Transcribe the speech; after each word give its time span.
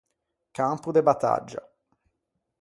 Campo 0.59 0.89
de 0.91 1.03
battaggia. 1.03 1.61